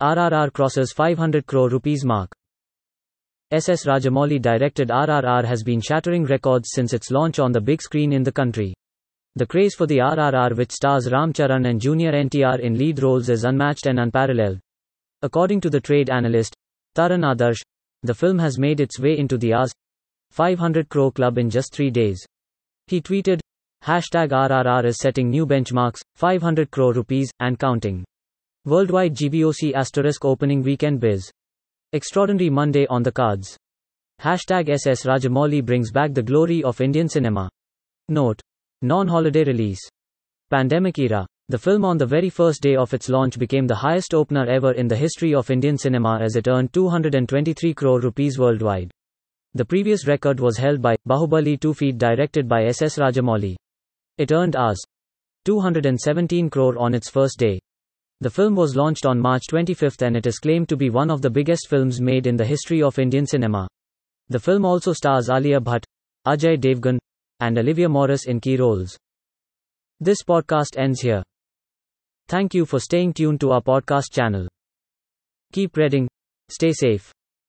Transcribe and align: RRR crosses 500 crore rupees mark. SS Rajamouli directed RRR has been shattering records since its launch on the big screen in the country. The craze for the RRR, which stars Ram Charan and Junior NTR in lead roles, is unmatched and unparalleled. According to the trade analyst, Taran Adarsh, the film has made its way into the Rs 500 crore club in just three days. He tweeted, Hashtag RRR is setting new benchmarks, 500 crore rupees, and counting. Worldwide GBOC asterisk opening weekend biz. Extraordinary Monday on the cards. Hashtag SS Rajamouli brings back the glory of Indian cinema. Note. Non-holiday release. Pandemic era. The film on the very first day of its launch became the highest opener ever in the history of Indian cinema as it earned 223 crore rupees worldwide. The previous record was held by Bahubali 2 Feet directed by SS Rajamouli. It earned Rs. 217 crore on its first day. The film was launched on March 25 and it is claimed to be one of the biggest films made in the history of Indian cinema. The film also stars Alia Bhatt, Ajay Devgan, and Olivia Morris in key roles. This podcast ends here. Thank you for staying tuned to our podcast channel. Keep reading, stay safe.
RRR 0.00 0.52
crosses 0.52 0.92
500 0.92 1.44
crore 1.44 1.68
rupees 1.68 2.04
mark. 2.04 2.30
SS 3.50 3.84
Rajamouli 3.84 4.40
directed 4.40 4.90
RRR 4.90 5.44
has 5.44 5.64
been 5.64 5.80
shattering 5.80 6.24
records 6.24 6.68
since 6.72 6.92
its 6.92 7.10
launch 7.10 7.40
on 7.40 7.50
the 7.50 7.60
big 7.60 7.82
screen 7.82 8.12
in 8.12 8.22
the 8.22 8.30
country. 8.30 8.74
The 9.34 9.46
craze 9.46 9.74
for 9.74 9.86
the 9.88 9.98
RRR, 9.98 10.56
which 10.56 10.70
stars 10.70 11.10
Ram 11.10 11.32
Charan 11.32 11.66
and 11.66 11.80
Junior 11.80 12.12
NTR 12.12 12.60
in 12.60 12.78
lead 12.78 13.02
roles, 13.02 13.28
is 13.28 13.42
unmatched 13.42 13.86
and 13.86 13.98
unparalleled. 13.98 14.60
According 15.22 15.62
to 15.62 15.70
the 15.70 15.80
trade 15.80 16.10
analyst, 16.10 16.54
Taran 16.96 17.24
Adarsh, 17.24 17.60
the 18.04 18.14
film 18.14 18.38
has 18.38 18.56
made 18.56 18.78
its 18.78 19.00
way 19.00 19.18
into 19.18 19.36
the 19.36 19.52
Rs 19.52 19.72
500 20.30 20.88
crore 20.88 21.10
club 21.10 21.38
in 21.38 21.50
just 21.50 21.74
three 21.74 21.90
days. 21.90 22.24
He 22.86 23.00
tweeted, 23.00 23.40
Hashtag 23.82 24.28
RRR 24.28 24.84
is 24.84 24.98
setting 24.98 25.28
new 25.28 25.44
benchmarks, 25.44 26.02
500 26.14 26.70
crore 26.70 26.92
rupees, 26.92 27.32
and 27.40 27.58
counting. 27.58 28.04
Worldwide 28.64 29.14
GBOC 29.14 29.72
asterisk 29.74 30.24
opening 30.24 30.62
weekend 30.62 31.00
biz. 31.00 31.30
Extraordinary 31.92 32.50
Monday 32.50 32.86
on 32.88 33.02
the 33.02 33.12
cards. 33.12 33.56
Hashtag 34.20 34.68
SS 34.68 35.04
Rajamouli 35.04 35.64
brings 35.64 35.90
back 35.90 36.12
the 36.12 36.22
glory 36.22 36.62
of 36.64 36.80
Indian 36.80 37.08
cinema. 37.08 37.48
Note. 38.08 38.40
Non-holiday 38.82 39.44
release. 39.44 39.80
Pandemic 40.50 40.98
era. 40.98 41.24
The 41.48 41.56
film 41.56 41.84
on 41.84 41.98
the 41.98 42.04
very 42.04 42.28
first 42.28 42.60
day 42.60 42.74
of 42.76 42.92
its 42.92 43.08
launch 43.08 43.38
became 43.38 43.66
the 43.66 43.74
highest 43.74 44.12
opener 44.12 44.44
ever 44.46 44.72
in 44.72 44.88
the 44.88 44.96
history 44.96 45.34
of 45.34 45.50
Indian 45.50 45.78
cinema 45.78 46.18
as 46.20 46.36
it 46.36 46.48
earned 46.48 46.72
223 46.72 47.72
crore 47.74 48.00
rupees 48.00 48.38
worldwide. 48.38 48.90
The 49.54 49.64
previous 49.64 50.06
record 50.06 50.40
was 50.40 50.58
held 50.58 50.82
by 50.82 50.96
Bahubali 51.08 51.58
2 51.58 51.72
Feet 51.74 51.96
directed 51.96 52.48
by 52.48 52.64
SS 52.64 52.98
Rajamouli. 52.98 53.56
It 54.18 54.32
earned 54.32 54.56
Rs. 54.58 54.82
217 55.46 56.50
crore 56.50 56.76
on 56.76 56.92
its 56.92 57.08
first 57.08 57.38
day. 57.38 57.60
The 58.20 58.30
film 58.30 58.56
was 58.56 58.74
launched 58.74 59.06
on 59.06 59.20
March 59.20 59.46
25 59.46 59.96
and 60.02 60.16
it 60.16 60.26
is 60.26 60.40
claimed 60.40 60.68
to 60.70 60.76
be 60.76 60.90
one 60.90 61.08
of 61.08 61.22
the 61.22 61.30
biggest 61.30 61.68
films 61.68 62.00
made 62.00 62.26
in 62.26 62.36
the 62.36 62.44
history 62.44 62.82
of 62.82 62.98
Indian 62.98 63.26
cinema. 63.26 63.68
The 64.28 64.40
film 64.40 64.64
also 64.64 64.92
stars 64.92 65.30
Alia 65.30 65.60
Bhatt, 65.60 65.84
Ajay 66.26 66.58
Devgan, 66.58 66.98
and 67.38 67.56
Olivia 67.58 67.88
Morris 67.88 68.26
in 68.26 68.40
key 68.40 68.56
roles. 68.56 68.98
This 70.00 70.24
podcast 70.24 70.76
ends 70.76 71.00
here. 71.00 71.22
Thank 72.26 72.54
you 72.54 72.66
for 72.66 72.80
staying 72.80 73.14
tuned 73.14 73.40
to 73.40 73.52
our 73.52 73.62
podcast 73.62 74.12
channel. 74.12 74.48
Keep 75.52 75.76
reading, 75.76 76.08
stay 76.50 76.72
safe. 76.72 77.12